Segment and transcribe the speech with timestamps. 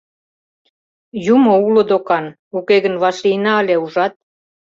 [1.33, 2.25] Юмо уло докан,
[2.57, 4.13] уке гын вашлийына ыле, ужат?